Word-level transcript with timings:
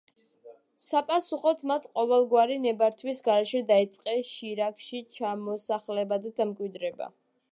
საპასუხოდ 0.83 1.59
მათ 1.71 1.83
ყოველგვარი 1.97 2.57
ნებართვის 2.63 3.21
გარეშე 3.29 3.61
დაიწყეს 3.71 4.33
შირაქში 4.39 5.03
ჩამოსახლება 5.17 6.21
და 6.27 6.35
დამკვიდრება. 6.41 7.13